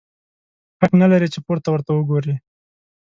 حق 0.79 0.91
نه 1.01 1.07
لرې 1.11 1.27
چي 1.33 1.39
پورته 1.45 1.67
ورته 1.71 1.91
وګورې! 1.93 2.35